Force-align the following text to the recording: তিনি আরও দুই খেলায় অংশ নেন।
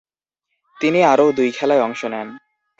তিনি 0.77 0.99
আরও 1.03 1.25
দুই 1.37 1.49
খেলায় 1.51 1.83
অংশ 1.83 2.01
নেন। 2.13 2.27